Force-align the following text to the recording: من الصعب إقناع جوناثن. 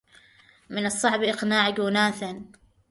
من 0.69 0.85
الصعب 0.85 1.23
إقناع 1.23 1.69
جوناثن. 1.69 2.45